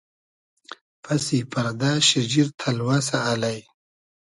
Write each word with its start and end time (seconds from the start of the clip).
پئسی 1.03 1.39
پئردۂ 1.51 1.91
شیجیر 2.07 2.47
تئلوئسۂ 2.59 3.17
الݷ 3.31 3.57